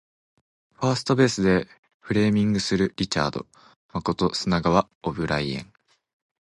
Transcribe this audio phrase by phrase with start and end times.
[0.73, 1.67] ファーストベースで
[1.99, 3.45] フレーミングするリチャード
[3.93, 5.71] 誠砂川オブライエン